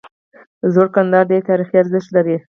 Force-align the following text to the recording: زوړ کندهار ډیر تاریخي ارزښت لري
زوړ 0.73 0.87
کندهار 0.95 1.25
ډیر 1.31 1.41
تاریخي 1.49 1.75
ارزښت 1.79 2.09
لري 2.15 2.35